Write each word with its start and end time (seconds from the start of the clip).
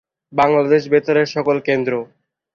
বাংলাদেশ 0.33 0.81
বেতারের 0.87 1.27
সকল 1.27 1.57
কেন্দ্র। 1.59 1.93